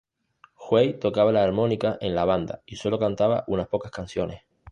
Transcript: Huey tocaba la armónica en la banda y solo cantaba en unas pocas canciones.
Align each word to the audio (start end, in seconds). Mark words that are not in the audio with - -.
Huey 0.55 0.95
tocaba 0.97 1.31
la 1.31 1.43
armónica 1.43 1.99
en 2.01 2.15
la 2.15 2.25
banda 2.25 2.63
y 2.65 2.77
solo 2.77 2.97
cantaba 2.97 3.43
en 3.45 3.53
unas 3.53 3.67
pocas 3.67 3.91
canciones. 3.91 4.41